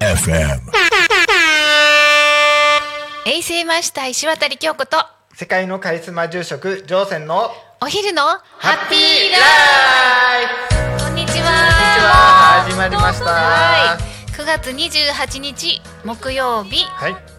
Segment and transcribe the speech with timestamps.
[0.00, 0.60] FM.
[3.24, 4.98] 衛星マスター石渡京子と。
[5.32, 8.40] 世界のカリスマ住職ジョーセンのお昼のハ
[8.86, 8.98] ッピー
[9.32, 10.46] ライライ
[10.98, 11.04] フ。
[11.06, 11.46] こんにちは。
[11.46, 12.64] こんにちは。
[12.68, 13.24] 始まりました。
[13.24, 14.32] はい。
[14.32, 16.84] 9月28日木曜日。
[16.84, 17.37] はい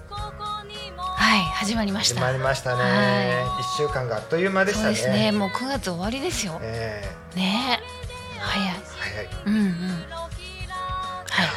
[1.20, 2.22] はい始まりました。
[2.22, 2.82] 始まりましたね。
[2.82, 4.96] は一週間があっという間でしたね。
[4.96, 5.32] そうですね。
[5.34, 6.58] もう9月終わりですよ。
[6.62, 7.04] え。
[7.36, 8.40] ねえ。
[8.40, 8.68] 早い。
[8.70, 9.28] え早い。
[9.46, 9.64] うんうん。
[9.66, 10.06] はい。
[10.08, 11.50] はい。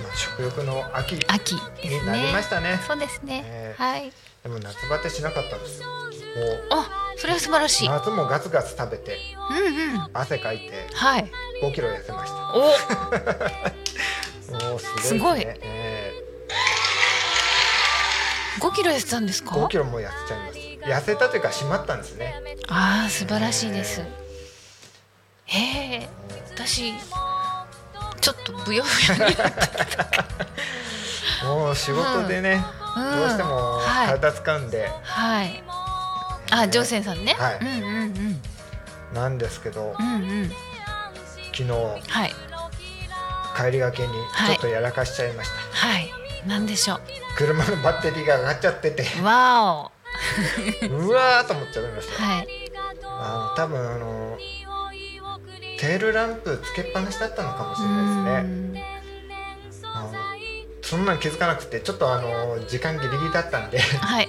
[0.00, 2.78] まあ食欲の秋秋になりましたね。
[2.86, 3.82] そうですね、ええ。
[3.82, 4.12] はい。
[4.44, 5.86] でも夏バテしなかったですも
[6.70, 7.88] あそれは素晴らしい。
[7.88, 9.18] う夏もガツガツ食べて
[9.50, 10.10] うんうん。
[10.12, 11.30] 汗かいてはい。
[11.64, 12.54] 5キロ痩せました。
[12.54, 12.60] お。
[14.70, 15.38] もうすごいですすごい。
[15.40, 15.99] ねえ
[18.60, 20.58] 5キロ痩せたんですえか？5キロも痩せちゃいます。
[20.58, 22.34] 痩せたというか締まったんですね。
[22.68, 24.02] ああ素晴らしいです。
[25.46, 25.58] へ
[26.02, 26.08] え
[26.54, 26.92] 私
[28.20, 28.88] ちょっとブヨブ
[29.22, 29.36] ヨに
[31.44, 32.62] もう仕事でね、
[32.96, 33.18] うん。
[33.18, 35.64] どうしてもはい体使うんで、はい。
[36.50, 37.58] あジョーセンさんね、はい。
[37.60, 38.42] うんうんうん。
[39.14, 40.50] なんですけど、うんうん。
[41.52, 41.70] 昨日
[42.08, 42.32] はい。
[43.56, 44.56] 帰りがけにはい。
[44.56, 46.98] ちょっとやらかしちゃいました、はいなんでしょ
[47.36, 49.04] 車のバッテリーが上がっちゃってて。
[49.20, 49.90] うわ
[50.90, 52.48] うわーと思っちゃいました、おはい。
[53.04, 54.38] あの多分あの
[55.78, 59.82] テールランプつけっぱなしだったのかもしうれないですね。
[59.82, 59.86] ん。
[59.86, 60.12] あの
[60.82, 63.78] そんなの気づかなくてちょっとあの時間ギリギリだったんで。
[63.78, 64.28] はい。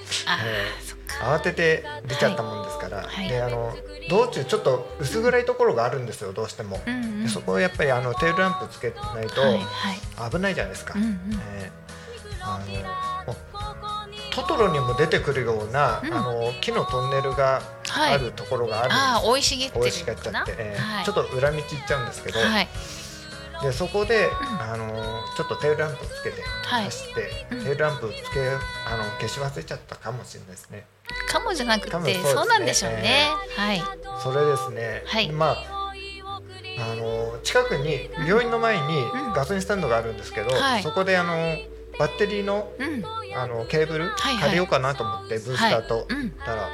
[1.22, 3.28] 慌てて出ちゃったもんですから、はい。
[3.28, 3.76] であの
[4.08, 7.22] 道中ちょっと薄暗いところがあるんですよどうしても、うんうん。
[7.24, 10.30] でそこをやっぱりあのテールランプつけないとはいはい。
[10.30, 11.18] 危ないじゃないですか、うんうん。
[11.56, 11.91] えー
[12.44, 12.58] あ
[13.26, 13.34] の
[14.34, 16.14] トトロにも出てくるような、うん。
[16.14, 18.14] あの木のトンネルがはい。
[18.14, 21.04] あるところがあるんです、ああ生い茂ってる生い茂っちゃって、えーはい。
[21.04, 22.68] ちょっと裏道行っちゃうんですけど、はい。
[23.62, 24.30] でそこで、ん。
[24.60, 24.86] あの
[25.36, 26.84] ちょっとテールランプをつけてはい。
[26.84, 27.64] 走って、うん。
[27.64, 30.86] テールランプつけあの消し忘れちゃったかもしれないですね。
[31.28, 32.10] かもじゃなくてそうね。
[32.48, 33.28] なんでしょうね。
[33.56, 33.82] はい。
[34.22, 35.30] それですね、はい。
[35.30, 35.92] まあ
[36.78, 39.32] あの近くに病院の前にうん。
[39.34, 40.82] ガソリンスタンドがあるんですけど、はい。
[40.82, 41.56] そこであの
[41.98, 43.04] バッテリーのうん。
[43.34, 44.10] あのケーブル
[44.40, 46.06] 借りようかなと思ってブースターと
[46.44, 46.68] たら、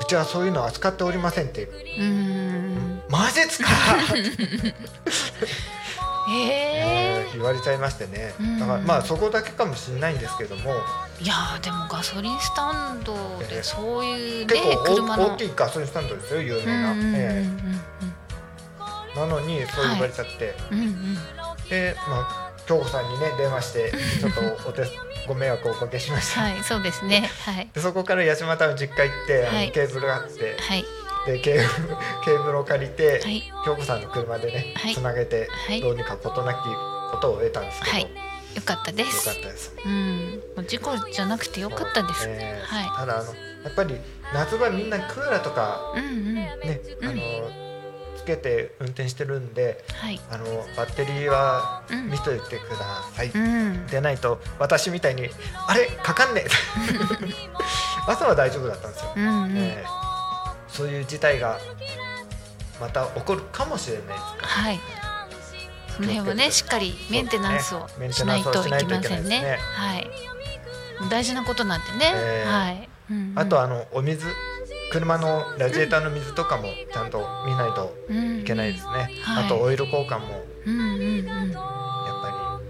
[0.00, 1.70] うちはそういうの扱っておりませんってう。
[2.00, 3.02] ーん。
[3.08, 3.68] マジっすか、
[6.28, 8.34] へええー言われちゃいましてね。
[8.40, 8.58] うん。
[8.58, 10.72] だからまあそこだけかもしれないんですけども。
[11.20, 13.14] いやーでもガソリンスタンド
[13.48, 16.72] でそういう結ね構大大きいガソリンスタンドですよ有うん名
[19.14, 20.54] な、なのにそう言われちゃって、
[21.70, 24.84] でまあ京子さんにね電話して ちょっとお手
[25.26, 27.30] ご迷惑をおかけしました、はいそうですね。
[27.44, 27.68] はい。
[27.72, 29.72] でそこから八幡の実家行って、はい。
[29.72, 30.84] ケーブルがあってはい。
[31.26, 33.52] でケーブル ケーブルを借りて、はい。
[33.64, 34.94] 京子さんの車でね、はい。
[34.94, 35.80] つなげて、はい。
[35.80, 36.58] どうにか事なき
[37.10, 38.02] ことを得たんですけど、はい。
[38.02, 38.08] よ
[38.56, 39.24] よかったです。
[39.26, 39.74] かったです。
[39.84, 40.42] うん。
[40.56, 42.24] もう事故じゃなくてよかったです。
[42.26, 42.62] え。
[42.64, 43.34] ーはただあの
[43.64, 44.00] やっぱり
[44.32, 46.34] 夏場みんなクーラーとかいうんうん。
[46.34, 46.56] ね、
[47.02, 47.65] あのつ
[48.26, 50.20] けて運転してるんではい。
[50.30, 50.44] あの
[50.76, 52.10] バッテリーはうん。
[52.10, 53.86] 見といてください、うん。
[53.86, 55.30] でないと私みたいに
[55.66, 55.86] あれ？
[55.86, 56.48] かかんねえ。
[58.06, 59.56] 朝は大丈夫だったんですよ、うんうん。
[59.56, 60.06] えー
[60.68, 61.58] そういう事態が
[62.78, 64.46] また起こるかもしれないですから。
[64.48, 64.80] はい。
[65.88, 69.58] その辺はねしっかりメンテナンスをしないといけませんメンテナンスをしないといね。
[69.58, 70.10] はい。
[71.08, 72.12] 大事なことなんてね。
[72.14, 72.88] えーはい。
[73.10, 73.38] うんうん。
[73.38, 74.26] あとあのお水
[74.90, 77.94] 車のラジエーターの水とかもちゃんと見ないと
[78.40, 78.90] いけないですね、
[79.22, 81.24] はいあとオイル交換もうんうんうん。
[81.26, 81.56] やっ
[82.22, 82.66] ぱり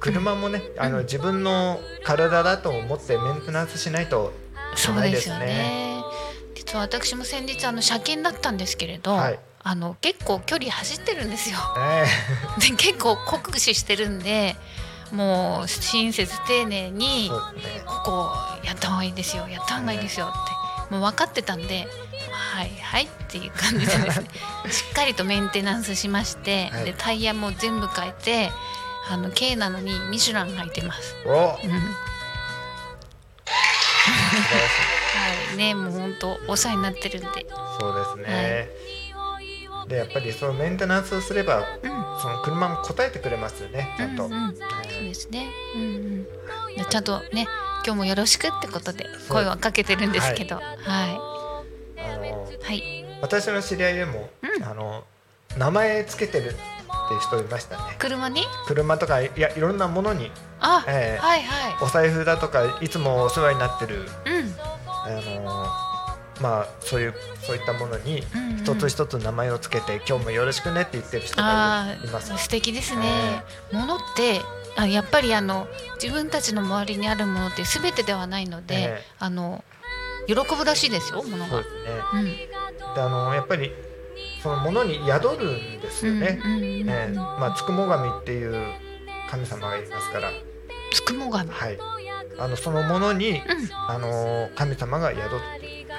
[0.00, 4.32] 車もね、あの自分の体だと思ってメンテナンスしないと
[4.72, 5.46] いけそうないですよね。
[5.46, 6.02] ね。
[6.54, 9.38] 実は私も先日あの車検だったんですけれど、はい。
[9.60, 11.58] あの結構距離走ってるんですよ。
[11.78, 12.06] え
[12.60, 14.56] で結構酷使してるんで
[15.12, 17.30] もう親切丁寧えに
[17.86, 18.30] ここ
[18.64, 21.86] やった方がいいですよやった方がいいですよってもう分かってたんで
[22.30, 24.28] はいはいっていう感じでですね
[24.70, 26.84] しっかりとメンテナンスしまして、はい。
[26.86, 28.50] でタイヤも全部変えて
[29.10, 31.16] あの軽なのにミシュラン履いてます。
[31.24, 31.58] は
[35.54, 35.56] い。
[35.56, 37.46] ねもう本当お世話になってるんで、
[37.80, 38.68] そうですね、
[39.88, 41.90] でやっぱりそのメンテナンスをすればうん、
[42.20, 45.46] その車も答えてくれますよねちゃんと、うんうんそうですね。
[45.74, 46.24] うんうん。
[46.76, 47.46] でちゃんとね
[47.84, 50.64] 今日もよろしくってことで声はかけてるんですけど、はい
[51.98, 53.04] あのはい。
[53.22, 55.04] 私の知り合いでも、うんあの
[55.56, 58.42] 名前つけてるっていう人いましたね車に？
[58.66, 60.30] 車とかいやいろんなものに
[60.60, 63.98] あ、ええはいはお財布だとかいつもお世話になってるい。
[63.98, 64.06] うん。
[64.86, 65.08] あ
[65.40, 65.87] の
[66.40, 68.58] まあそういうそういったものにうんうん。
[68.58, 72.32] 一つ一つ名前をつけて、今日もよろしくねって言ってる人があいます。
[72.32, 73.42] あ素敵ですね。
[73.72, 74.40] ものって
[74.76, 75.66] あやっぱりあの
[76.00, 79.04] 自分たちの周りにあるものって全てではないので、ええ。
[79.18, 79.64] あの
[80.26, 81.50] 喜ぶらしいですよものが。
[81.50, 81.68] そうで。
[81.68, 81.90] すね。
[82.12, 82.94] うん。
[82.94, 83.72] であのやっぱり
[84.42, 86.90] そのものに宿るんですよね、うんうんうんうん。
[86.90, 87.14] ええ。
[87.14, 88.74] まあつくも神っていう
[89.30, 90.30] 神様がいますから。
[90.92, 91.50] つくも神。
[91.50, 91.78] はい
[92.38, 93.40] あのそのものに、うん。
[93.88, 95.30] あの神様が宿る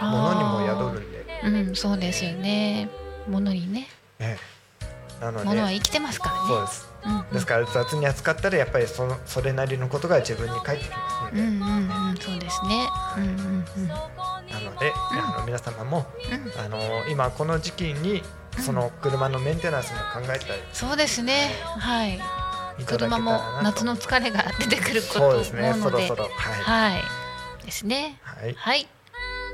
[0.01, 2.89] ものにも宿るんで、うんそうですよね。
[3.27, 3.87] ものにね。
[4.19, 5.23] ええ。
[5.23, 6.39] なのでものは生きてますからね。
[6.47, 6.89] そうです。
[7.05, 7.29] うんうん。
[7.31, 12.87] ですから雑に扱ったらやっぱりそのそれなりのことが自分に返ってきますので、うんうんうんそうですね。
[13.17, 13.87] うんうんうん。
[13.87, 13.95] な
[14.61, 16.63] ので、あの皆様もうん。
[16.63, 18.23] あの今この時期に
[18.59, 21.51] その車のメンテナンスも考えてそうですね。
[21.77, 22.19] はい。
[22.85, 27.65] 車も夏の疲れが出てくることとですね思うので、そろそろはい、はい。
[27.65, 28.19] ですね。
[28.23, 28.87] はい、はい。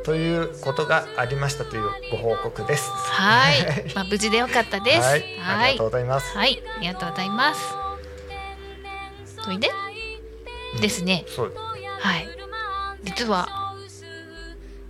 [0.04, 2.90] ということがありましたというご報告です。
[2.90, 3.92] はい。
[3.96, 5.00] まあ無事でよかったです。
[5.00, 6.38] はい、あはいりがとうございます。
[6.38, 7.62] はい、ありがとうございます。
[9.44, 9.72] それで、
[10.80, 11.26] ですね。
[12.00, 12.28] はい。
[13.04, 13.76] 実は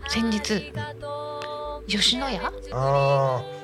[0.08, 0.74] 先日
[1.88, 2.40] 吉野家？
[2.40, 3.56] ああ。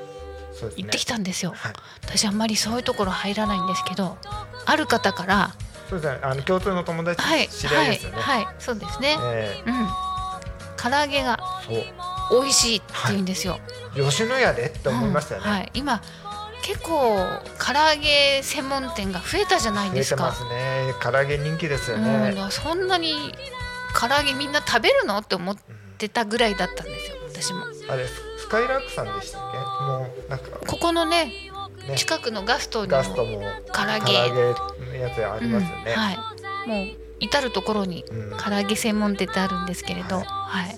[0.78, 1.54] 行ってきたんですよ。
[1.56, 1.74] はい、
[2.04, 4.18] 私あんまりそういうところ入らないんですけど、
[4.66, 5.56] ある方から、
[5.90, 6.20] そうですね。
[6.22, 8.18] あの共通の友達、はい、知り合いですよね。
[8.22, 9.18] はい、はい、そうですね。
[9.22, 9.88] えうん。
[10.78, 11.94] 唐揚げがえ
[12.32, 13.60] 美味しいって言うんですよ。
[13.96, 15.48] そう、吉野家でって思いましたよね。
[15.48, 16.02] うんはい、今
[16.64, 17.26] 結構
[17.60, 20.24] 唐揚げ専門店が増えたじゃないですか。
[20.24, 20.94] 増えてますね。
[21.02, 22.30] 唐揚げ人気ですようん、ね。
[22.32, 23.36] だからそんなに
[24.00, 29.58] 唐揚げみんな食べるのって思っうんてたぐらいだったんですよ私もあれススカイラークさんでしたっけ？
[29.84, 31.51] もうなんかここのね
[31.84, 31.96] ね。
[31.96, 33.42] 近くのガストにもガストも
[33.74, 34.30] 唐揚げ。
[34.30, 35.84] のやつありますよね。
[35.88, 36.18] うんはい。
[36.68, 36.88] もう
[37.20, 38.28] 至る所にうん。
[38.30, 40.78] いや唐揚げ専門店ってあるんですけれどはい。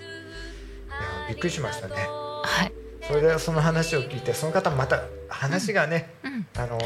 [1.29, 1.95] びっくりしましたね。
[2.43, 2.73] はい。
[3.07, 6.47] それでその話を聞いてその方また話がね、うん。
[6.55, 6.77] あの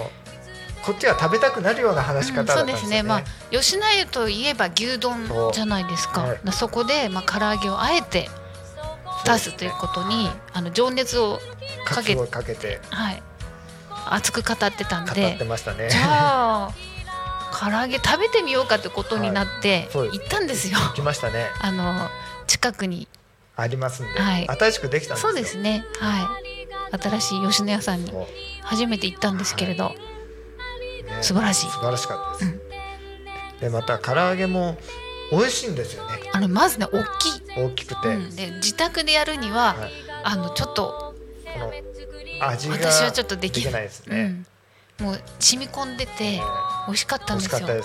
[0.83, 3.03] こっちが食べたくなるような話し方だったそうんでですよね。
[3.03, 6.15] まあ吉野家といえば牛丼じゃないですか。
[6.15, 6.35] そうはい。
[6.35, 8.29] だからそこでまあ唐揚げをあえて
[9.25, 11.39] 出すということにあの情熱を
[11.85, 12.15] かけ
[12.55, 12.79] て。
[12.89, 13.23] はい
[14.13, 15.36] 熱く語ってたんで。
[15.38, 15.89] てましたね。
[15.89, 16.74] じゃあ
[17.59, 20.77] 唐揚げ食べてみようかってことになって行ったんですよ。
[20.95, 21.48] 来ましたね。
[21.62, 22.09] あの
[22.48, 23.07] 近くに。
[23.56, 24.48] ありますんで、はい。
[24.48, 25.18] 新しくできた。
[25.18, 25.83] そうですね。
[26.00, 26.38] は
[26.92, 27.00] い。
[27.01, 28.12] 新しい吉野家さんに
[28.62, 29.95] 初めて行ったんですけれど、ね。
[31.21, 31.69] 素晴らしい。
[31.71, 32.59] 素晴らしかったです。
[33.62, 34.77] でまた唐揚げも
[35.31, 36.19] 美味しいんですよね。
[36.31, 39.92] あのまずね大きい、大きくて、うん、で自宅でやるには、はい。
[40.24, 41.15] あのちょっと、
[41.54, 41.71] この
[42.41, 43.83] 味が私はちょっとできない。
[43.83, 44.43] ですね。
[44.99, 46.41] うん、もう染み込んでてえ
[46.87, 47.67] 美味しかったんですよ。
[47.67, 47.81] ね。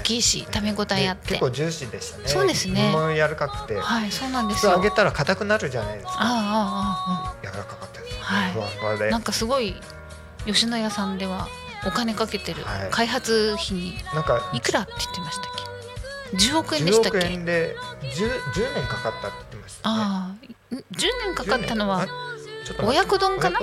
[0.00, 1.22] 大きいし食べ応えあって。
[1.22, 2.24] で結構ジューシーでしたね。
[2.28, 2.92] そうですね。
[3.14, 4.72] 柔らかくて、はいそうなんで普すよ。
[4.72, 6.12] 通揚げたら硬くなるじゃないですか。
[6.12, 8.20] ああああ柔らかかったです、ね。
[8.20, 8.52] はい。
[8.52, 9.04] ふわふわで。
[9.04, 9.76] ああなんかすごい
[10.46, 11.48] 吉野家さんでは
[11.86, 12.90] お金かけてるはい。
[12.90, 15.44] 開発費になんかいくらって言ってましたっ
[16.30, 17.28] け？10億円で10億したっけ？
[17.32, 19.96] 円で 10, 10年かかったって言ってました、ね。
[20.00, 20.34] あ
[20.72, 20.82] あん10
[21.26, 22.06] 年かかったのは
[22.72, 22.84] 10年あちょっと待って。
[22.86, 23.60] 親子丼かな？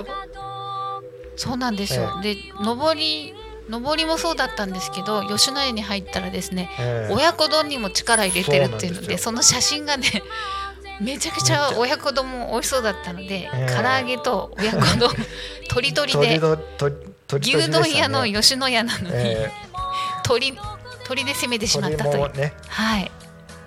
[1.36, 3.34] そうなんですよ、で上り
[3.70, 7.14] 上りもそうだったんですけど吉野家に入ったらですねええ。
[7.14, 10.06] 親子丼にも力入れてるっていうのでその写真がね
[11.02, 13.76] めちゃくちゃ親子丼も美味しそうだったので、ええ。
[13.76, 15.10] 唐揚げと親子丼
[15.70, 16.40] とりどりで
[17.40, 19.52] 牛丼屋のよ吉野家なのに、え
[20.24, 20.56] 鳥
[21.06, 22.32] 鳥で攻めてえしまったという。
[22.34, 22.54] ね。
[22.68, 23.12] はい、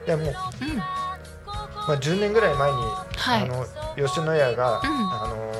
[0.07, 0.35] いやもう、うん、
[1.87, 2.76] まあ、10年ぐらい前に、
[3.16, 3.43] はい。
[3.43, 3.66] あの
[3.97, 4.87] 吉野家が、うん。
[4.87, 5.52] あの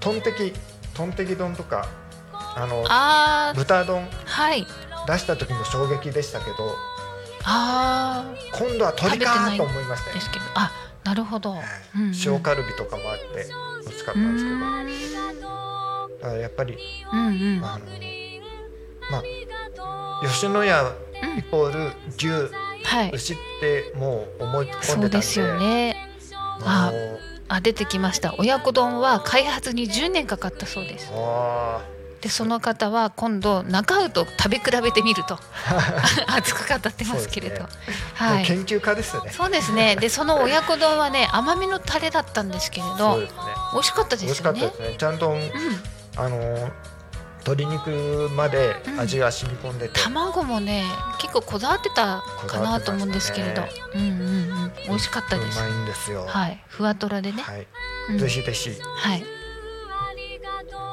[0.00, 0.52] トンテキ
[0.94, 1.86] トンテキ丼とか
[2.32, 3.58] あのあー。
[3.58, 4.66] 豚丼はい。
[5.06, 6.76] 出した時も衝撃でしたけど
[7.44, 10.16] あ今度は鳥かと思いましたよ。
[10.16, 10.44] ーで、すけど。
[10.54, 10.70] あ
[11.04, 11.62] なるほど、はい。
[11.96, 12.14] うんうん。
[12.24, 13.46] 塩カルビとかもあって
[13.82, 15.48] 美味しかっうたんですけど。
[16.20, 16.76] だからやっぱり
[17.12, 17.18] うん
[17.56, 17.64] うん。
[17.64, 17.84] あの
[19.10, 19.22] まあ
[20.26, 20.86] 吉野家う
[21.34, 22.28] んイコール牛
[22.84, 23.10] はい。
[23.12, 24.84] 牛ってもう思い込んでたんで。
[24.84, 25.96] そうですよね。
[26.64, 26.92] あ
[27.48, 28.34] あ出てきました。
[28.38, 31.10] 親子丼は開発に10年かかったそうです。
[31.12, 31.80] あ
[32.20, 35.38] でその方は今度中尾と食べ比べてみると。
[36.28, 38.44] 熱く語ってますけれど、そうでーはい。
[38.44, 39.32] 研究家ですよね。
[39.32, 39.96] そうですね。
[39.96, 43.28] でその親子丼はね 甘めのタレだったんですけれどね。
[43.72, 44.60] 美味しかったですよね。
[44.60, 44.94] ね。
[44.98, 45.50] ちゃんとうん。
[46.16, 46.70] あの
[47.40, 50.84] 鶏肉まで味が染み込んでて、卵もね
[51.18, 54.72] 結構こだわってたかなと思うんですけれど、こだわうんうんうん。
[54.86, 55.58] 美味しかったです。
[55.58, 56.26] うまいんですよ。
[56.26, 56.62] はい。
[56.68, 57.66] ふわとらでね、はい。
[58.10, 58.18] うん。
[58.18, 58.70] ぜひぜひ。
[58.80, 59.24] はい。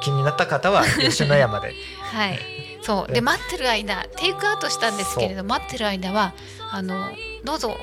[0.01, 1.73] 気になった方は吉野家まで。
[2.13, 2.39] はい。
[2.81, 3.11] そう。
[3.11, 6.33] で待ってる間テイクアウトしたんですけれど待ってる間は
[6.71, 7.11] あの
[7.43, 7.77] どうぞ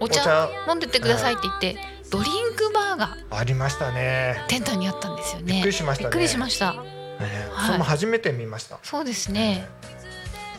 [0.00, 1.76] お茶飲んでってくださいって言って、
[2.10, 4.42] ドリンクバーがありましたね。
[4.48, 5.52] テントにあったんですよね。
[5.52, 6.08] びっくりしましたね。
[6.08, 6.76] びっくりしました
[7.24, 7.46] ね。
[7.50, 7.66] はい。
[7.66, 8.78] それも初めて見ました。
[8.82, 9.66] そうですね。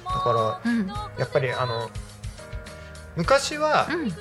[0.05, 0.87] だかうん。
[0.87, 1.89] らやっぱりあの
[3.15, 4.11] 昔は、うん。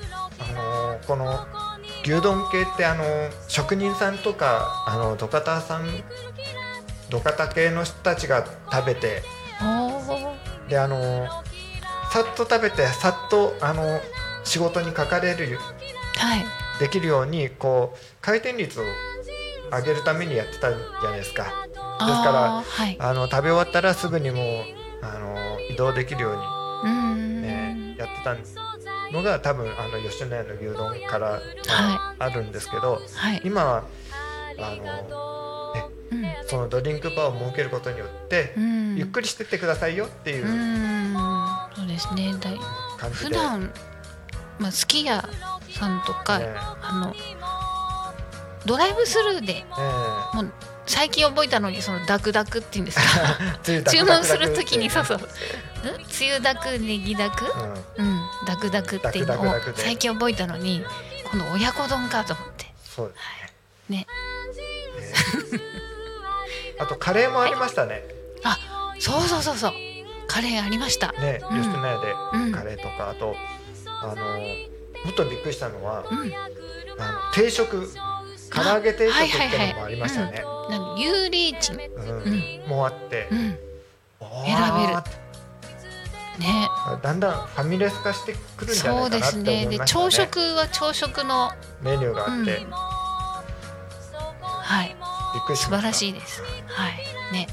[0.41, 1.47] あのこの
[2.03, 3.05] 牛丼系ってあの
[3.49, 5.87] 職人さんとかあの土方さん
[7.09, 9.23] 土方系の人たちが食べて
[10.69, 11.29] であの
[12.13, 14.01] さっと食べてさっとあの
[14.43, 15.59] 仕事にかかれる
[16.17, 16.45] はい。
[16.81, 18.83] できるようにこう回転率を
[19.71, 21.47] 上げるためにやってたんじゃないですか。
[21.99, 22.97] あーはい。
[22.99, 24.45] あの食べ終わったらすぐにもう
[25.03, 28.37] あの移動できるようにうーんね、やってた
[29.13, 33.43] のが多分あの吉野家の牛丼から、はあるんですけどはい。
[33.45, 33.85] 今は
[34.59, 36.25] あのうん。
[36.47, 38.97] そのドリンクバーを設けることによって、うん。
[38.97, 40.49] ゆっくりしてってくださいよっていうう
[41.77, 42.35] そうですね。
[42.41, 42.59] だい
[42.99, 43.73] 感じで、普段
[44.59, 45.23] まあすき家
[45.71, 46.47] さんとか、ね。
[46.55, 47.15] あの
[48.67, 50.37] ドライブスルーでえ。
[50.37, 50.53] もう
[50.87, 53.05] 最近覚えたのにそのダクダクっていうんですか？
[53.69, 55.05] え注文するときにそう。
[55.05, 55.23] そうう
[55.99, 56.05] ん？
[56.09, 57.45] つゆだくネギだく
[57.99, 60.85] うん、うんダクダクっていうのを最近覚えたのに
[61.33, 62.67] 今度親子丼かと思って。
[62.85, 63.97] そうですね。
[63.99, 64.07] ね。
[65.59, 65.61] ね
[66.79, 68.05] あとカレーもありましたね。
[68.43, 68.59] あ
[68.99, 69.73] そうそうそうそう。
[70.27, 71.13] カレーありました。
[71.13, 71.63] ねうん。
[71.63, 72.53] 吉野家でうん。
[72.53, 73.37] カレーとかあと
[74.03, 76.33] あのもっとびっくりしたのはうん。
[76.99, 77.91] あの定食
[78.55, 79.19] 唐揚げ定食っ
[79.51, 80.45] ていうのもありましたね。
[80.71, 81.79] なんユーリーチンう
[82.67, 82.69] ん。
[82.69, 83.29] もうあって。
[83.31, 83.39] う、ん。
[83.39, 83.59] 選
[84.77, 84.95] べる。
[86.39, 86.69] ね。
[87.03, 90.05] だんだんファミレス化してくるんじゃなそうでいかなって思すねでいましたね。
[90.05, 91.53] 朝食は朝食の。
[91.83, 93.43] メニューがあって、うんは
[94.85, 94.97] い。
[95.35, 95.87] びっくりし素晴ました。
[95.89, 96.43] らしいです。
[96.67, 96.93] はい。
[97.33, 97.47] ね。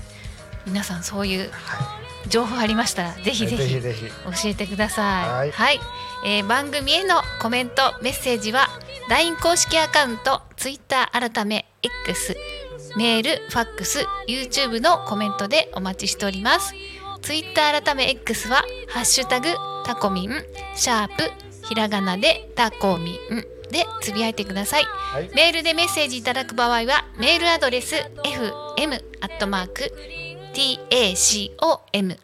[0.66, 3.34] 皆さんそういうは情報ありましたらぜい。
[3.34, 4.06] ひぜひぜひ。
[4.08, 4.14] 教
[4.46, 5.52] えてください。
[5.52, 5.80] はい。
[6.26, 8.70] えー番組へのコメント、メッセージは
[9.12, 11.66] LINE 公式アカウント、Twitter 改め
[12.08, 12.34] X、
[12.96, 16.74] メール、ファックス、YouTube のコメントでお待ちしております。
[17.22, 19.50] Twitter 改め X はハッシュタグ
[19.86, 20.32] タコミン
[20.78, 21.30] シャープ
[21.68, 23.18] ひらがなでタコミン
[23.70, 24.86] でつぶやいてください。
[24.86, 25.30] はい。
[25.36, 29.94] メールでメッセージいただく場合はメールアドレス fm アットマーク
[30.54, 32.18] tacomin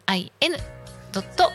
[1.11, 1.51] ドット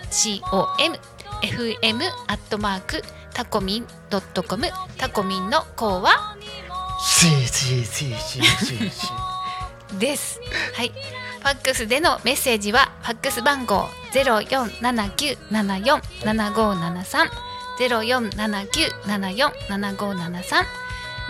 [0.50, 0.98] com
[1.40, 3.02] fm アットマーク
[3.34, 4.66] タコミンドットコム
[4.98, 6.36] タコミンの項は？
[7.00, 9.98] シーシーシーシーシーシー。
[9.98, 10.40] です。
[10.74, 10.88] はい。
[10.88, 17.28] ファックスでのメッセージはファックス番号ゼロ四七九七四七五七三
[17.78, 20.64] ゼロ四七九七四七五七三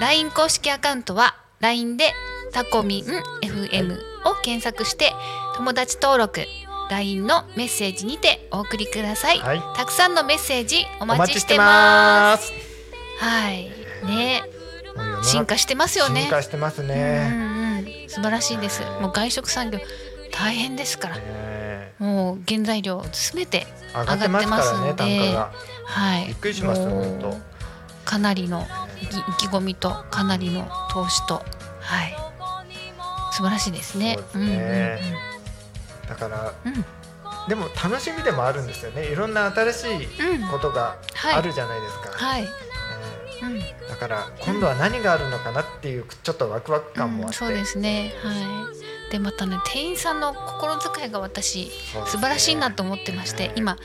[0.00, 2.12] LINE 公式アカウントは LINE で
[2.52, 3.04] タコミン
[3.42, 5.12] FM を検索して
[5.56, 6.44] 友達登録
[6.92, 9.38] LINE のメッセージにてお送りください。
[9.38, 9.62] はい。
[9.76, 11.64] たくさんのメッセージおお待ちしててま。
[12.32, 12.52] ますす。
[13.18, 13.70] はい。
[14.06, 14.42] ね、
[15.22, 16.30] 進化してますよね進。
[16.30, 17.30] 化してますうんね。
[17.32, 18.82] うんうん、素晴らしいです。
[19.00, 19.78] もう外食産業
[20.32, 25.36] 大変ですから、ねもう原材料すべて上がってますんで。
[25.86, 26.26] はい。
[26.26, 28.66] びっくりしますもう本当かなりの
[29.00, 29.06] 意
[29.38, 31.42] 気込みとかなりの投資と
[31.80, 32.16] はい
[33.32, 34.18] 素晴らしいですね。
[34.30, 35.31] すねだからうんうん
[36.64, 36.84] うん。
[37.48, 39.06] でも楽しみでもあるんですよね。
[39.06, 40.08] いろんな新しい
[40.50, 41.34] ことがはい。
[41.34, 42.48] あるじゃないですか、はい。
[43.88, 47.48] だから今度は何があるのかなっていうちょっとワクワク感もあって、うん。
[47.48, 48.12] そうですね。
[48.22, 48.32] は
[49.08, 49.10] い。
[49.10, 51.70] でまたね店員さんの心遣いが私ね。
[52.06, 53.76] 素晴らしいなと思ってまして、ね今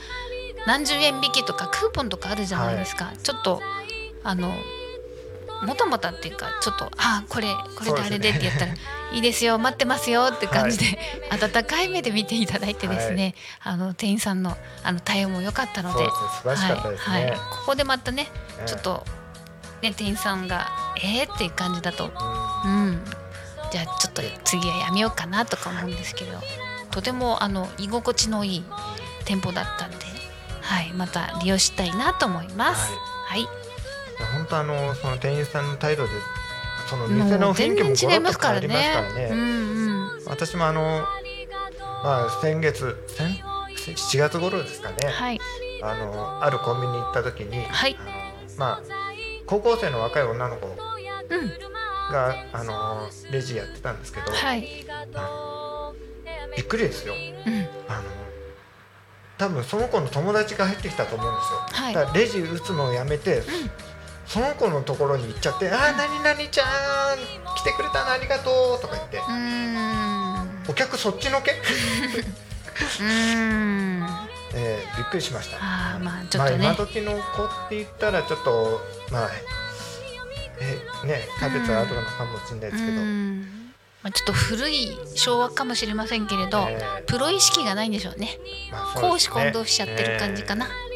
[0.66, 3.62] 何十円引きとかクーポンとかあるじゃないですか、ちょっと
[4.24, 4.52] あの
[5.62, 8.74] もたもたっていうかちょっとあこれこれであれでって言ったら、
[9.12, 10.98] いいですよ待ってますよって感じで、
[11.30, 16.10] 温かい目で見ていただいてですね、あの店員さんのあの対応も良かったのでは
[16.44, 18.28] いはい、ここでまたねね
[18.66, 19.06] ちょっと、
[19.82, 22.12] ね、店員さんがえーっていう感じだとう
[22.64, 23.04] うん、
[23.70, 26.40] じゃあちょっと次はやめようかなとか思うんですけど
[26.90, 28.64] とてもあの居心地のいい
[29.24, 29.96] 店舗だったんで、
[30.62, 32.90] はい、また利用したいなと思います。
[32.90, 33.00] はい、
[34.48, 36.10] ん本当あのその店員さんの態度で
[36.88, 39.28] その店の雰囲気も全然違いますからゴロッと変わりますからね。
[39.28, 39.30] ね。
[39.30, 41.04] うんうん、私もあの
[42.02, 43.42] まあ先月先
[43.94, 45.40] 7月頃ですかね、はい、
[45.82, 47.96] あのあるコンビニ行った時に、はい。
[47.98, 48.10] あの
[48.56, 48.82] まあ
[49.46, 51.48] 高校生の若い女の子うん、
[52.10, 54.62] があのレジやってたんですけど、はい、
[56.56, 57.14] びっくりですよ。
[57.46, 57.54] うん、
[57.86, 58.08] あの
[59.36, 61.94] 多分その子の友達が入ってきたと思うんですよ、はい。
[61.94, 63.42] だからレジ打つのをやめて、
[64.28, 66.66] その子のところに行っちゃって「あー何々ちゃん
[67.56, 69.20] 来てくれたのありがとう」とか言って。
[70.70, 71.52] お客そっちのけ？
[74.54, 75.56] えーびっくりしました。
[75.58, 78.80] ああまあちょっまあとね、今時の子って言ったらちょっと
[79.10, 79.30] まあ
[80.60, 83.72] えね差別はあるのかもしれないですけど、うん。
[84.02, 87.02] まあ、ちょっと古い昭和かもしれませんけれど、えー。
[87.04, 88.38] プロ意識がないんでしょうね。
[88.70, 89.08] まあそうね。
[89.08, 90.87] 公私混同しちゃってる感じかな、えー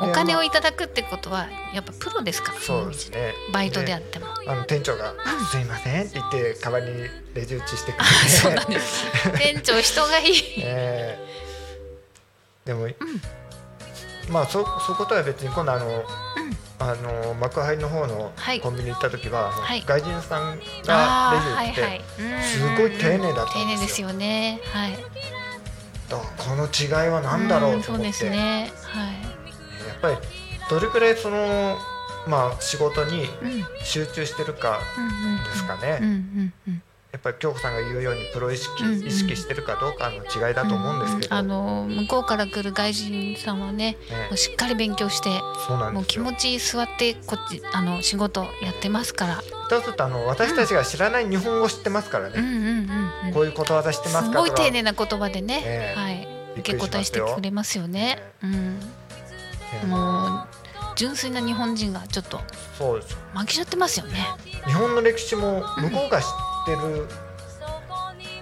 [0.00, 3.34] お金をいただくってことはやっぱプロですからそうですね。
[3.52, 5.14] バイトであっても、あの店長が
[5.50, 8.28] 「すいません」って言って代わりにレジ打ちしてくれて。
[8.30, 9.04] そうなんです。
[9.38, 10.54] 店長人がいい。
[10.58, 11.18] え。
[12.64, 12.88] ーでも、
[14.30, 16.04] まあそそことは別に今度あの、
[16.78, 18.60] あの幕張の方のはい。
[18.60, 19.82] コンビニ行った時は、はい。
[19.86, 23.86] 外人さんあがレジ打って、すごい丁寧だった丁寧ですん。
[23.86, 24.08] ですよ。
[24.08, 24.60] よね。
[24.72, 24.98] はい。
[26.36, 28.70] この違いは何だろうと思って、んそうですね。
[28.84, 29.21] はい
[30.02, 30.16] ぱり
[30.68, 31.78] どれくらいその
[32.26, 33.26] まあ仕事に
[33.84, 36.52] 集中してるかうんですかね。
[37.12, 39.06] やっぱり京子さんが言うようにプロ意識、うんうん。
[39.06, 43.96] 意識してるかどうかの違いだと思うんですけど、あの向こうから来る外人さんはねね。
[44.30, 45.28] もうしっかり勉強して
[45.66, 46.24] そうなんもうですよ。
[46.24, 49.42] 気持ち座ってこっちあの仕事やってますから。
[49.68, 52.44] 下手するとあの私たちが知らない日本語知ってますからね、うん。
[52.44, 54.50] うんうんうんこういうことわざ知ってますすかとか。
[54.50, 56.00] ごい丁寧な言葉でね、ええ。
[56.00, 56.28] はい。
[56.58, 58.22] 受け答えしてくれますよね。
[58.42, 59.01] うん、え
[59.86, 60.48] もう
[60.96, 62.38] 純粋な日本人がちょっと
[63.34, 64.26] 負けちゃってますよね。
[64.66, 66.28] 日本の歴史も向こうが知っ
[66.66, 67.06] てる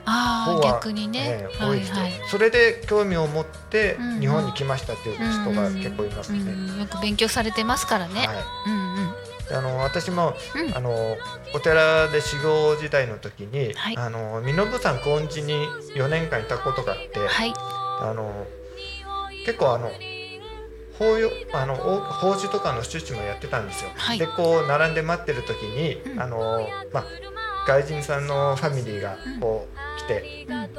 [0.05, 2.05] ああ方は、逆にね、ええ多いですよ、はい。
[2.05, 2.13] はい。
[2.29, 4.15] それで興味を持ってうん。
[4.15, 8.27] うん日本に来ましたっていう人が結構いますね、うん、よく勉強されてますからね。
[8.27, 8.37] はい。
[8.67, 9.15] うんうん。
[9.57, 10.77] あの私も、うん。
[10.77, 11.17] あの
[11.55, 13.97] お寺で修行時代の時に、はい。
[13.97, 17.55] あの身延山高恩寺に4年間いたことがあって、はい。
[17.57, 18.47] あの
[19.47, 19.91] 結構あの
[21.01, 23.91] 法要あのお法事とかの手術もやってたんですよ。
[23.97, 24.19] はい。
[24.19, 26.21] でこう並んで待ってる時に、うん。
[26.21, 27.05] あのまあ
[27.67, 30.71] 外人さんのファミリーがこう来て、うん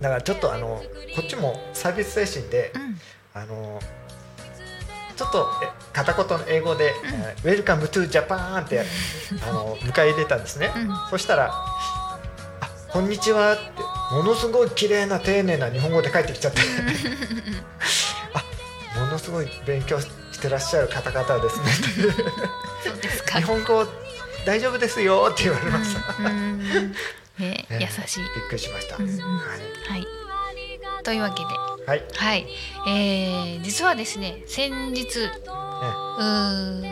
[0.00, 0.82] だからちょっとあの
[1.14, 2.98] こっちもサービス精神で、うん。
[3.32, 3.80] あの
[5.16, 10.70] ちょっとえ片言の英語で「えー Welcome to Japan」ってあの迎え入れたんですね。
[10.74, 10.88] うん。
[11.10, 12.10] そしたら「あ
[12.90, 13.82] こんにちは」って
[14.14, 16.60] ものすごい綺麗な丁寧な日本語で帰ってきちゃって。
[16.60, 16.62] あ
[18.96, 20.08] ものすごい勉強し
[20.40, 22.12] てらっしゃる方々ですね。
[22.84, 23.38] そうですか。
[23.38, 23.86] 日本語
[24.46, 26.92] 大丈夫ですよって言われました、うんうんうん。
[27.38, 28.20] ねえー優しい。
[28.20, 29.18] びっくりしました、うんうん。
[29.18, 29.24] は
[29.88, 30.06] はい。
[31.02, 31.48] というわけで。
[31.50, 32.04] い、はい。
[32.14, 32.46] はい、
[32.88, 36.82] えー、実はですね先日うー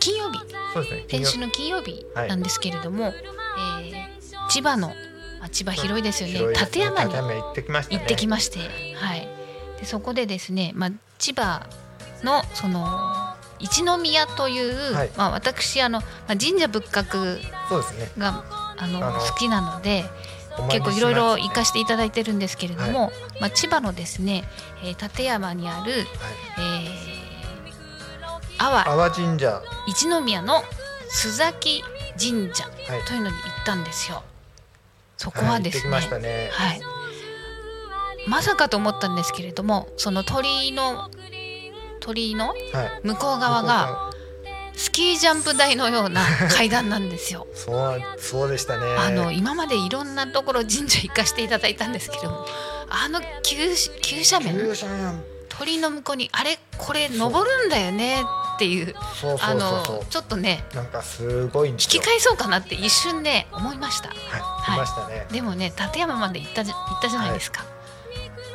[0.00, 0.38] 金曜日。
[0.74, 1.04] そうですね。
[1.08, 2.28] 先週の金曜日はい。
[2.28, 4.12] なんですけれども、えー
[4.48, 4.92] 千葉の
[5.40, 6.34] あ千葉広いですよね。
[6.34, 7.98] 広いです館山に行ってきましたね。
[7.98, 8.58] 行ってきまして、
[8.94, 9.11] はい、
[9.82, 11.66] でそこでですね、まあ、千葉
[12.22, 12.86] のその
[13.58, 15.10] 一宮という、はい。
[15.16, 18.12] まあ、私あの、まあ、神社仏閣そうですね。
[18.16, 18.44] が
[18.78, 20.04] あの好きなので
[20.70, 24.44] 結構いろいろ行かせていただいてるんですけれども、まあ、千葉のですね、
[24.84, 26.02] えー館山にある、はい。
[26.58, 29.62] えー、阿波阿波神社。
[29.88, 30.62] 一宮の
[31.10, 31.82] 須崎
[32.16, 33.04] 神社はい。
[33.08, 34.22] というのに行ったんですよ。
[35.16, 36.50] そこはですね、はいね。
[36.52, 36.91] はい
[38.26, 41.10] まさかと思ったんですけれどもその鳥居の
[42.00, 42.56] 鳥居のはい。
[43.02, 44.10] 向こう側が
[44.74, 47.46] スキージャンプ台のような階段なんですよ。
[47.54, 48.86] そうそうでしたね。
[48.96, 52.46] あの今までいろんなところ神社行かせていただいたんですけども
[52.88, 54.74] あの急し急斜面。
[54.74, 55.22] 急斜面。
[55.50, 56.58] 鳥居の向こうにあれ？
[56.78, 58.22] これ登るんだよね？
[58.56, 58.94] っていう
[59.40, 64.08] あのちょっとねなんかすごい引き返そうかなって一瞬ね思いました。
[64.08, 64.18] はい、
[64.64, 65.26] 来ましたね。
[65.30, 67.64] でもね立山まで行った行ったじゃないですか、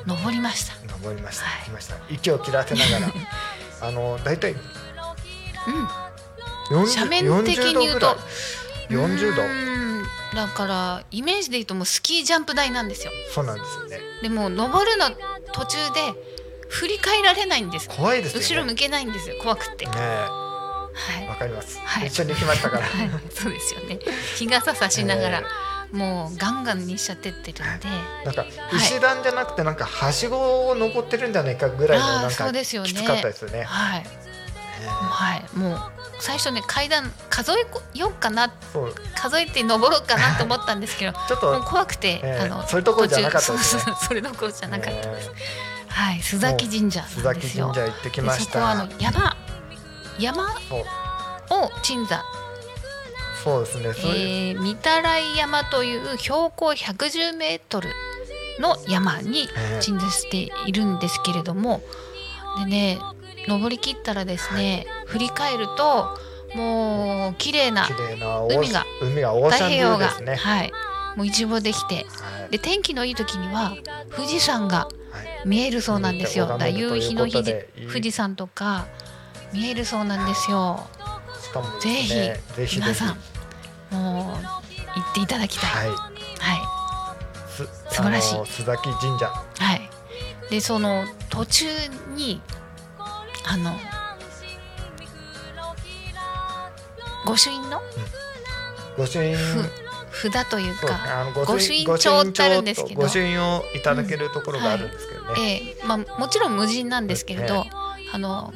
[0.07, 0.73] 登りました。
[0.93, 1.65] 登りました、はい。
[1.65, 1.95] 来ました。
[2.09, 3.13] 息を切らせながら、
[3.87, 4.59] あのだいたいうん。
[6.69, 8.17] 40斜面的に言うと。
[8.89, 9.43] 40度
[10.33, 13.11] だからイメージで言うともうスキージャンプ台なんですよ。
[13.33, 13.99] そうなんですよね。
[14.21, 15.09] でも登るの
[15.51, 16.13] 途中で
[16.69, 18.45] 振り返られないんです怖いですよね。
[18.45, 19.35] 後ろ向けないんですよ。
[19.41, 20.89] 怖くて、ねは
[21.21, 21.27] え、い。
[21.27, 22.07] わかります、はい。
[22.07, 22.85] 一緒に行きましたから。
[22.85, 23.99] はい、そうですよね。
[24.35, 25.43] 日傘さしながら、え
[25.91, 27.87] もうガンガンにしちゃってってるんで、
[28.25, 32.91] なんか石段じゃなくてなんかはしごを登ってるんじゃないかぐらいのなんかきつかったですよね。
[33.63, 34.07] はい、ね
[34.87, 35.79] はい、もう
[36.19, 38.51] 最初ね階段数えようかな。
[39.15, 43.83] 数えて登ろうかなと思ったんですけど ちょっと怖くて、ええあのそれどころじゃなかったですね。
[43.83, 45.09] 途中それどころじゃなかった。
[45.09, 45.35] です、ね
[45.87, 48.53] はい須崎神社須崎神社行ってきでました。
[48.53, 48.89] そこはあの。
[48.99, 49.35] 山
[50.19, 50.43] 山
[51.49, 52.23] を鎮座、
[53.47, 54.11] そうですね。
[54.49, 57.89] えー、御たらい山という標高110メートル
[58.59, 61.81] の山にええ鎮座しているんですけれども
[62.57, 62.99] でね
[63.47, 66.17] 登りきったらですね、振り返ると
[66.55, 67.87] もう綺麗な
[68.49, 70.07] 海が海が太平洋が。
[70.09, 70.71] はい、
[71.15, 73.75] もう一望できてはいで天気のいい時には
[74.15, 74.89] 富士山が
[75.45, 76.47] 見えるそうなんですよ。
[76.47, 78.87] だ夕日の日でいい富士山とか
[79.53, 80.85] 見えるそうなんですよ。
[81.79, 83.17] ぜひ皆さん
[83.91, 85.69] もう行っていただきたい。
[85.69, 85.89] はい。
[85.89, 87.15] は
[87.49, 88.39] す素晴らしい。
[88.39, 89.25] 須崎神社。
[89.25, 89.29] い
[89.63, 89.89] はい。
[90.49, 91.65] でその途中
[92.15, 92.41] に
[93.45, 93.71] あの
[97.25, 97.81] 御朱印の？
[98.97, 99.35] 御朱印。
[100.09, 103.01] ふ札というか、御朱印帳ってあるんですけど。
[103.01, 105.85] 御朱印をいただけるところがあるんですけどね、ええ。
[105.85, 107.67] まあもちろん無人なんですけれど、
[108.11, 108.51] あの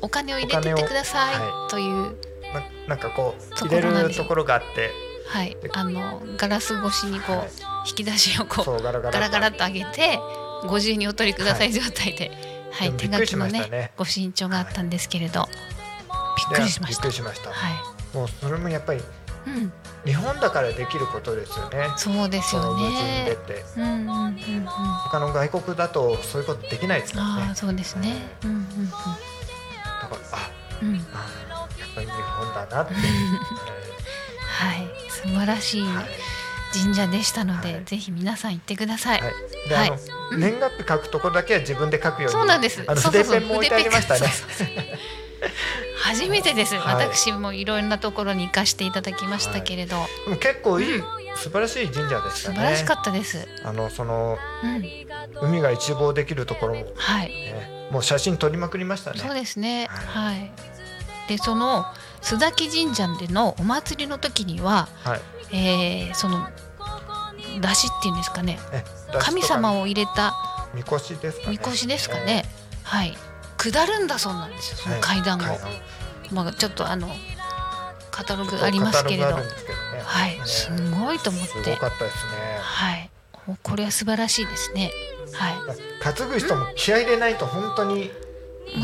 [0.00, 1.70] お金を入れてってください。
[1.70, 2.16] という
[2.54, 4.90] ななんかこうと入れるところがあって
[5.30, 5.56] はい。
[5.72, 7.48] あのガラス越しにこう、はい。
[7.88, 9.64] 引き出しをこうガラガラと。
[9.64, 10.18] 上げて
[10.66, 12.30] ご自由にお取りください状態で、
[12.72, 12.92] はい。
[12.92, 13.92] 手書きのねね。
[13.96, 15.46] ご身長があったんですけれど、
[16.50, 17.02] びっくりしました。
[17.02, 17.54] びっくりしました、は
[18.12, 19.02] もうそれもやっぱりい、
[19.46, 19.72] うん、
[20.04, 21.86] 日本だからできることですよね。
[21.96, 23.36] そうですよね。
[23.76, 24.66] うんうんうんうん。
[24.66, 27.42] 他の外国だとそういうことできないですからね。
[27.48, 28.28] ああそうですね。
[28.44, 28.96] うんうんだ
[30.08, 30.50] からあ
[30.82, 31.06] うん
[32.06, 33.00] 日本だなって、は
[34.74, 34.90] い。
[35.08, 35.84] 素晴らしい
[36.72, 37.84] 神社でしたので、はい。
[37.84, 39.88] ぜひ皆さん行ってください、はい、で、はい。
[39.88, 39.98] あの、
[40.32, 40.40] うん。
[40.40, 42.82] 年月日書くところだけは自分で書くようにそうなんです。
[42.86, 44.20] あの筆ペンも置いてありましたね。
[46.02, 47.06] 初めてです、はい。
[47.06, 50.06] 私もいろんなところに行かせていただきましたけれど、
[50.40, 51.04] 結構いい、うん。
[51.36, 52.56] 素晴らしい神社でしたね。
[52.56, 54.84] 素晴らしかったです、あのそのうん、
[55.48, 57.28] 海が一望できるところも、はい。
[57.28, 59.20] ね、もう写真撮りまくりましたね。
[59.20, 59.86] そうですね。
[59.86, 60.52] ははい。
[61.30, 61.84] でその
[62.20, 65.20] 須崎神社でのお祭りの時には、はい
[65.52, 66.48] えーその
[67.60, 68.84] 出汁っていうんですかね、え
[69.18, 70.34] 神様を入れた
[70.74, 72.44] みこしですかねですかね。
[72.84, 73.16] はい。
[73.56, 74.76] 下るんだそうなんですよ。
[74.78, 75.40] その階段を。
[75.40, 75.68] 階段
[76.32, 77.08] まあちょっとあの
[78.10, 79.42] カタログありますけれど、ね
[80.04, 80.38] はい。
[80.38, 83.10] ねすごいと思っすごて、かったですねはい。
[83.62, 84.92] これは素晴らしいですね。
[85.34, 85.54] はい。
[86.02, 88.10] 担ぐ人も気合い入れないと本当に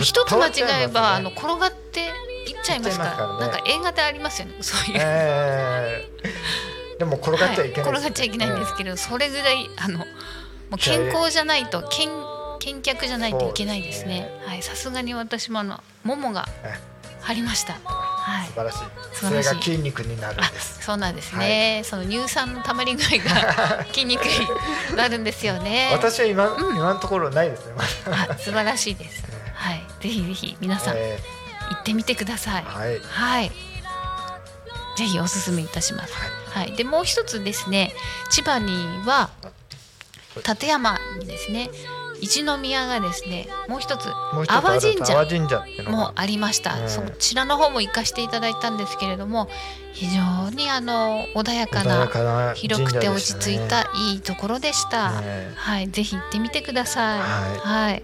[0.01, 2.11] 一つ間違えば、あの転がって
[2.47, 3.41] いっちゃいますからね。
[3.41, 4.55] なんか映画でありますよね。
[4.61, 10.05] そういう、えー、でも転がっちゃいけない、はい、転がっちゃいけないんですけど、それぐらいあのも
[10.73, 12.09] う健康じゃないと健
[12.59, 14.31] 健脚じゃないといけないですね。
[14.41, 14.63] そうはい。
[14.63, 17.75] さすがに私もあのももがえ張りました。
[17.85, 18.47] はい。
[18.47, 18.79] 素晴らしい。
[19.15, 20.83] それが筋肉になるんあです。
[20.83, 25.91] そうなんですね、その乳酸のたまり具合が 筋肉になるんですよね。
[25.93, 26.77] 私は今、うん。
[26.77, 27.73] 今のところないですね、
[28.39, 29.25] 素晴らしいです。
[29.55, 29.83] はい。
[30.01, 30.95] ぜひぜひ皆さん
[31.71, 33.51] 行えってみてくださいーはいはい。
[34.97, 36.15] ぜひおすすめいたします。
[36.51, 36.73] はい。
[36.73, 37.93] でもう一つですね、
[38.31, 38.73] 千葉に
[39.05, 39.31] は
[40.37, 41.69] 立山にですね、
[42.21, 44.07] 一宮がですね、もう一つ
[44.49, 45.27] 阿波神社
[45.91, 46.75] もありました。
[46.81, 46.89] うん。
[46.89, 49.49] そちらの方も行かせていただいたんですけれども、
[49.93, 55.21] 非常にあの穏やかな広くて落ち着いたいいところでした。
[55.21, 57.19] ねはい、ぜひ行ってみてください。
[57.19, 57.25] は
[57.65, 58.03] はい。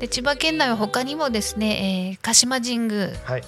[0.00, 3.42] で千葉県内は他にもですね、えー鹿島神宮はい。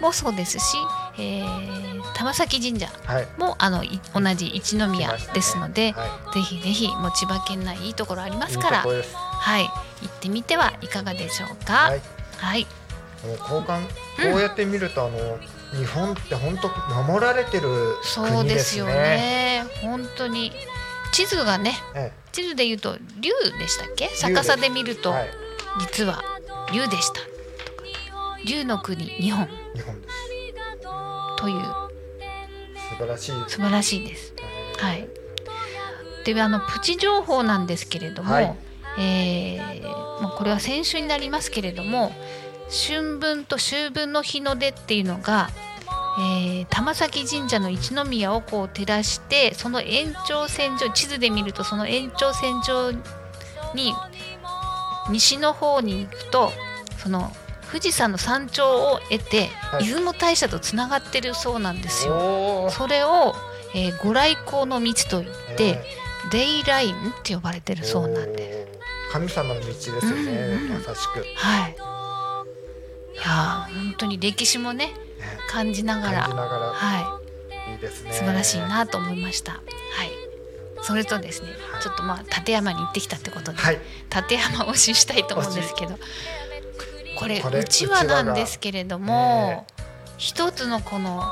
[0.00, 0.76] もそうですし、
[1.18, 1.78] えー
[2.14, 3.28] 玉崎神社はい。
[3.38, 9.02] もあのい同じ一宮ですので、はぜひぜひもう千葉県内いいところありまい、すからいい
[9.38, 9.64] はい。
[9.64, 9.70] 行
[10.06, 11.72] ってみてはいかがでしょうか？
[11.72, 11.92] は
[12.38, 12.66] はい、い
[13.26, 15.38] もう交換こうやって見ると、あの
[15.76, 16.68] 日本って本当
[17.02, 18.54] 守られてるそう国ですね。
[18.54, 19.64] ですよね。
[19.82, 20.52] 本当に。
[21.10, 24.10] 地図がねえ地図で言うと竜でしたっけ？
[24.16, 25.30] 逆さで見ると、はい。
[25.80, 26.22] 実は
[26.72, 27.14] 竜でした。
[27.14, 27.28] とか
[28.44, 29.48] 竜の国日本。
[29.74, 30.14] 日本です。
[31.38, 31.62] という。
[32.90, 33.32] 素晴らしい。
[33.32, 34.34] です素晴らしいです。
[34.78, 35.08] はい。
[36.24, 38.54] であのプチ情報なんですけれども、はい
[38.98, 42.12] えーもうこれは先週になりますけれども
[42.86, 45.48] 春分と秋分の日の出っていうのが、
[46.18, 52.92] えー玉崎神社の一宮をこう照らしてその延長線上地図で見るとその延長線上
[53.74, 53.94] に
[55.10, 56.50] 西の方に行くと
[56.98, 57.30] その
[57.68, 59.84] 富士山の山頂を得て、はい。
[59.84, 62.70] 出雲大社とつながってるそうなんですよ。
[62.70, 63.34] それを、
[63.74, 65.84] えー、ご来光の道といって、え
[66.30, 68.67] デイラインって呼ばれてるーそうなんでおー
[69.10, 71.72] 神様の道ですよね、うんうんまさしく、ねはい。
[73.14, 74.92] いやー本当に歴史もね
[75.48, 76.20] 感じながら。
[76.22, 77.20] 感じながは
[77.68, 77.72] い。
[77.72, 78.12] いいですね。
[78.12, 79.52] 素晴らしいなと思いました。
[79.52, 79.62] はい。
[80.82, 81.82] それとですねはい。
[81.82, 83.78] ちょっとまあ立山に行ってきたってことで、はい。
[84.14, 85.98] 立山推ししたいと思うんですけど
[87.18, 89.66] これうちわなんですけれども、
[90.18, 91.22] 一つのこの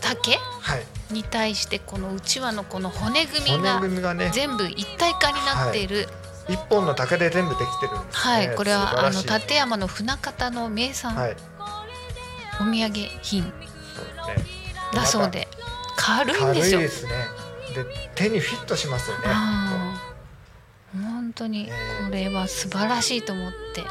[0.00, 0.86] 竹はい。
[1.12, 6.06] に対してこのうちわのこの骨組み骨が全部一体化になっている、
[6.48, 8.32] 一本の竹で全部できてるんですね。
[8.32, 11.36] はい、これはあの立山の船方の名産、はい。
[12.60, 13.42] お土産品。
[13.42, 14.48] そうですね。
[14.94, 15.48] だそうで。
[15.96, 16.80] 軽いん軽ですよ。
[16.80, 17.12] いですね。
[17.74, 17.84] で
[18.14, 19.24] 手にフィットしますよね。
[20.94, 21.72] 本当にね
[22.06, 23.82] これは素晴らしいと思って。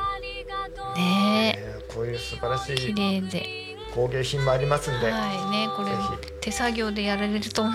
[0.95, 1.59] ねね
[1.93, 3.67] こういう素晴らしえ綺い麗で。
[3.93, 5.51] 工芸品もありますんで、はい。
[5.51, 5.97] ねこれぜ
[6.41, 7.71] 手作業でやられると思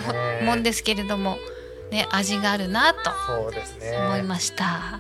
[0.53, 1.39] うんですけれども
[1.93, 3.97] ね味があるなとそうですね。
[3.99, 4.65] 思いました。
[4.65, 4.99] は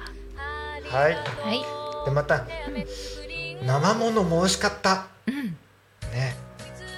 [0.78, 0.92] い。
[0.92, 2.04] はい。
[2.04, 2.46] でまた、
[3.64, 5.06] 生ものも美味しかった。
[5.26, 5.56] うん。
[6.12, 6.36] ね。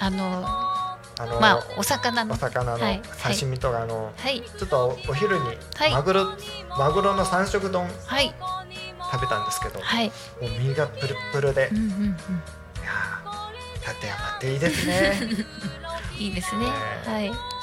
[0.00, 2.34] あのあの、まあお魚の。
[2.34, 3.00] お魚のはい。
[3.22, 4.42] 刺身とか、あのはい。
[4.42, 5.44] ちょっとお昼に
[5.76, 5.92] はい。
[5.92, 6.26] マグロ、
[6.76, 8.34] マグロの三色丼はい。
[9.12, 10.08] 食べたんですけど、はい。
[10.08, 12.08] もう身がプルプルで、いうんうんうん。
[12.82, 15.20] やー立山っていいですね。
[16.18, 16.66] いいですね。
[16.66, 16.72] ね。
[17.06, 17.53] はい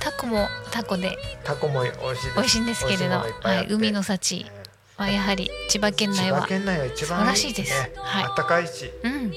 [0.00, 1.16] タコもタコで。
[1.44, 2.34] タコも美味しいです。
[2.36, 4.52] 美味しいんですけれどはい海の幸ね
[4.96, 7.82] はやはり千葉県内千葉は県内は一番素晴らしいです。
[7.82, 8.24] ねはい。
[8.24, 9.30] あったかいし、うん。
[9.30, 9.36] ね。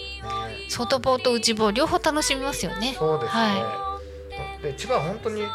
[0.70, 2.96] 外房と内房両方楽しみますよね。
[2.98, 4.00] そうですね、は
[4.62, 5.50] で千葉は本当にうん。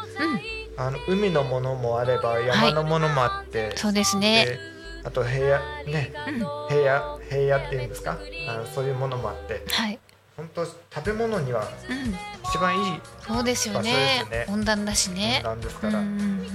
[0.77, 4.45] あの海のものもあれば山のものもあって、そうですね。
[4.45, 4.59] で
[5.05, 6.13] あと平野ね。
[6.27, 6.39] うん。
[6.69, 8.17] 平野平野っていうんですか？
[8.49, 9.63] あのそういうものもあって。
[9.71, 9.97] はい。
[10.35, 10.75] 本当食
[11.05, 12.13] べ物にはうん
[12.55, 14.45] 一番いいそうですよ場所ねね。
[14.47, 15.41] 温暖だしね。
[15.43, 16.47] なんですから、うんうんうん。
[16.47, 16.53] 素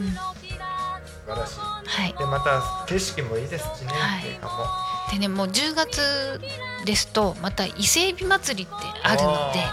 [1.26, 2.14] 晴らしいはい。
[2.18, 4.26] でまた景色もいいですしね、はい。
[4.28, 4.64] 映画も。
[5.12, 6.40] でねもう10月
[6.86, 9.64] ですとまた伊勢海老祭りってあるので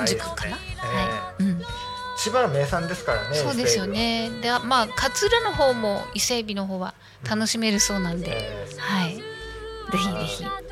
[0.00, 0.56] 御宿かな？
[0.56, 1.48] あーはい、うん。
[1.50, 1.66] えー
[2.22, 4.28] 千葉は名産ですからねそうですよね。
[4.42, 6.92] でまあ勝浦の方も伊勢海老の方は
[7.26, 9.14] 楽しめるそうなんで、伊勢海老えはい。
[9.14, 9.22] ぜ
[9.96, 10.69] ひぜひ、ー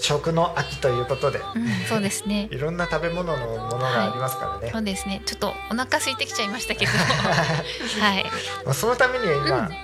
[0.00, 2.48] 食の秋ということで、うん、そうですね。
[2.52, 5.22] いろんな食べ物のものがありますからね、そうですね。
[5.26, 6.92] ちょっとお腹空いてきちゃいましたけど。
[8.00, 8.24] はい。
[8.64, 9.76] まあそのためには今、うん。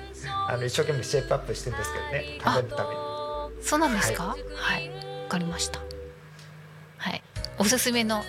[0.48, 2.38] あの一生懸命シェイプアップしてるんですけどね。
[2.44, 2.96] 食べるために。
[3.62, 4.36] そうなんですか？
[4.54, 4.88] はい。
[4.88, 4.94] わ、
[5.28, 5.80] かりました。
[6.98, 7.22] はい。
[7.58, 8.24] おすすめの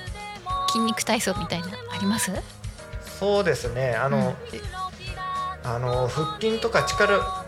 [0.70, 2.32] 筋肉体操みたいなあります？
[3.20, 3.96] そうですね。
[3.96, 4.18] あの、
[4.52, 4.58] うん。
[4.58, 4.62] い
[5.64, 7.47] あの腹筋とか力はい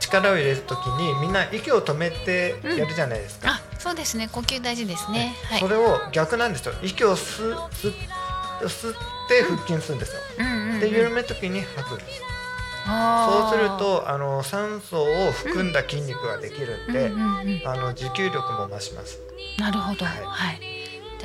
[0.00, 4.28] 力を入れるときにみんな息を止めてやるじゃないですか、あそうですね。
[4.30, 5.34] 呼吸大事ですね。
[5.48, 5.60] はい。
[5.60, 6.74] それを逆なんですよ。
[6.82, 7.58] 息を吸っ
[9.28, 10.80] て腹筋するんですよ、うんうんうん。
[10.80, 12.22] で緩めるときに吐くんです
[12.84, 19.20] そうするとあの酸素を含んだ筋肉ができるんで、うんうんうんあの持久力も増します。
[19.58, 20.04] なるほど。
[20.04, 20.56] ははい。
[20.56, 20.58] い。
[20.60, 20.71] じゃあ、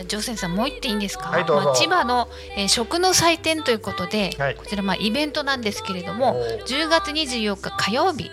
[0.06, 1.30] ジョセンさん、もう言っていいんですか？
[1.30, 6.64] はいどうぞまあ、千葉の、えー食の祭典ということで、はいこちら、まあ、イベントなんですけれどもおー。
[6.66, 8.30] 10月24日火曜日、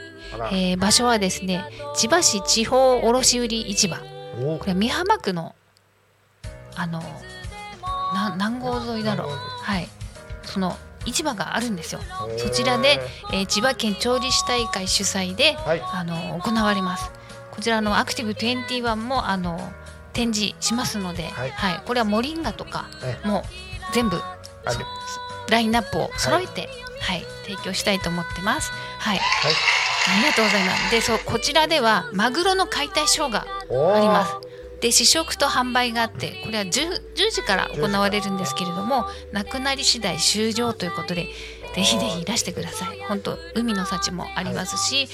[0.53, 1.65] えー場所はですね、
[1.97, 3.99] 千葉市地方卸売市場。
[4.41, 5.55] おこれは美浜区の。
[6.77, 7.01] あの。
[8.15, 9.29] な、南郷沿いだろう。
[9.63, 9.89] はい。
[10.43, 12.01] その市場があるんですよ。
[12.39, 13.01] そちらで、
[13.33, 17.11] えー千葉県調理師大会主催で、はいあの行われます。
[17.51, 19.61] こちらのアクティブ21もあの
[20.15, 21.77] 展示しますので、ははい。
[21.77, 23.43] い、これはモリンガとかねもう
[23.93, 24.21] 全部
[25.51, 26.69] ラインナップを揃えて、
[27.01, 28.73] はい提供したいと思ってます。
[28.99, 29.53] はい、はい。
[30.17, 30.91] ありがとうございます。
[30.91, 33.47] で、そうこちらではマグロの解体ショーが
[33.97, 34.33] あります。
[34.81, 36.71] で試食と販売があってこれは 10,
[37.15, 41.29] 10時から行われるんですけれどもなくなり次第終了ということで
[41.75, 42.99] ぜひぜひいらしてください。
[43.09, 45.09] 本当海の幸もありますし、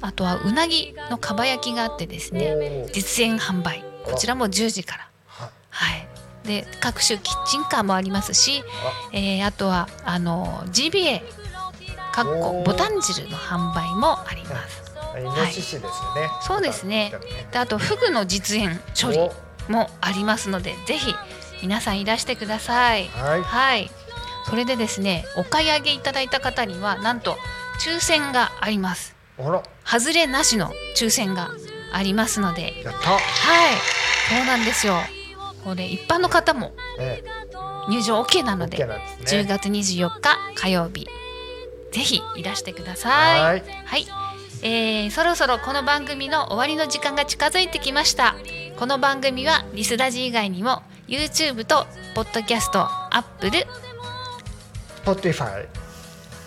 [0.00, 5.08] あとはうなぎのかば焼きがあってですね実演販売こちらも10時から。
[5.26, 6.08] ははい。
[6.44, 8.62] で各種キッチンカーもありますし、
[9.12, 11.20] えーあとはあの GBA
[12.12, 14.82] かっこボタン汁の販売もあります。
[15.18, 15.88] イノシシですよね、
[16.42, 17.12] そうですね。
[17.50, 19.32] であとフグの実演処理お。
[19.70, 21.14] もありますのでぜひ
[21.60, 23.08] 皆さんいらしてください。
[23.08, 23.42] はい。
[23.42, 23.90] はい。
[24.48, 27.36] それでですねお買い上げいただいた方にはなんと
[27.84, 29.14] 抽選があります。
[29.84, 31.50] 外れなしの抽選が
[31.92, 32.82] ありますので。
[32.82, 33.10] やった。
[33.10, 33.20] はい。
[34.28, 34.96] そうなんですよ。
[35.64, 37.22] これ一般の方もえ
[37.88, 39.42] 入場 OK なのえで OK なんですね。
[39.42, 41.06] 10月24日火曜日
[41.92, 43.40] ぜひいらしてください。
[43.40, 43.64] はい。
[43.84, 44.06] はい、
[44.62, 48.34] えーそろそろこの番組の終わりの時間が近づいてきました。
[48.78, 53.66] この番組はリスラジ以外にも YouTube と Podcast、Apple、
[55.04, 55.66] Spotify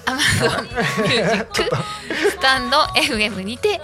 [0.06, 0.68] Amazon
[1.04, 1.76] Music、
[2.32, 3.82] スタンド FM にて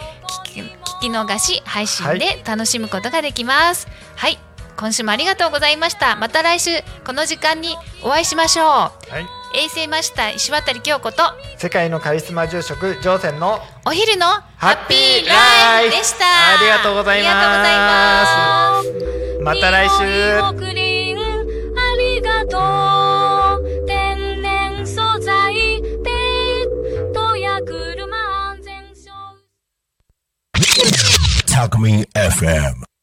[0.98, 3.88] 聞き逃し配信で楽しむことができます。
[4.16, 4.40] はい、
[4.78, 6.16] 今週もありがとうございました。
[6.16, 6.72] また来週
[7.06, 8.66] この時間にお会いしましょう。
[8.66, 9.26] はい。
[9.56, 11.24] 衛星マスター石渡京子と
[11.58, 14.26] 世界のカリスマ住職ジョーセンのお昼の
[14.58, 16.26] ハッピーライフでした。
[16.26, 17.36] ありがとうございます。
[17.38, 19.44] ありがとうございます。
[19.44, 20.87] また来週
[31.58, 32.97] 車安全証 Talk Me FM.